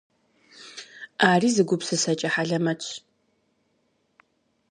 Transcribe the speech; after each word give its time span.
Ари 1.29 1.49
зы 1.55 1.63
гупсысэкӏэ 1.67 2.29
хьэлэмэтщ. 2.33 2.89